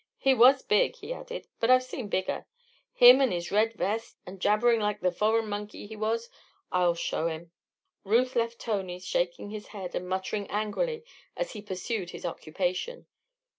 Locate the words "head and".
9.67-10.09